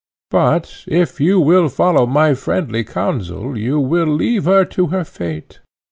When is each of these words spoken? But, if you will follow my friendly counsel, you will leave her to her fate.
But, 0.31 0.83
if 0.87 1.21
you 1.21 1.39
will 1.39 1.69
follow 1.69 2.07
my 2.07 2.33
friendly 2.33 2.83
counsel, 2.83 3.55
you 3.55 3.79
will 3.79 4.07
leave 4.07 4.45
her 4.45 4.65
to 4.65 4.87
her 4.87 5.03
fate. 5.03 5.59